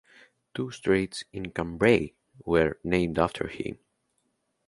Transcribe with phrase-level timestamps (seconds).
[0.55, 3.77] Two streets in Cambrai were named after him.